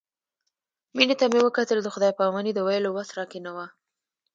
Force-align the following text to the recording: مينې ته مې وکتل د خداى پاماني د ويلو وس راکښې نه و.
مينې 0.95 1.15
ته 1.19 1.25
مې 1.31 1.39
وکتل 1.43 1.77
د 1.81 1.87
خداى 1.95 2.11
پاماني 2.19 2.51
د 2.53 2.59
ويلو 2.67 2.89
وس 2.95 3.09
راکښې 3.17 3.39
نه 3.45 3.51
و. 3.55 3.57